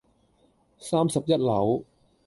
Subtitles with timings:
[0.79, 1.83] 三十一樓